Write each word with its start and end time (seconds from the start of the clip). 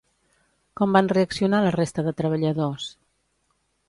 Com 0.79 0.95
van 0.97 1.09
reaccionar 1.11 1.59
la 1.65 1.73
resta 1.75 2.05
de 2.07 2.13
treballadors? 2.21 2.89